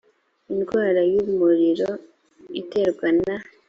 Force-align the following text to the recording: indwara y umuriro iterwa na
indwara 0.53 1.01
y 1.13 1.15
umuriro 1.23 1.89
iterwa 2.61 3.07
na 3.25 3.35